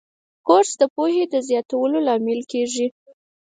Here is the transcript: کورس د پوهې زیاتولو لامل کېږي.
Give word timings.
کورس 0.47 0.71
د 0.81 0.83
پوهې 0.95 1.23
زیاتولو 1.49 1.97
لامل 2.07 2.41
کېږي. 2.51 2.87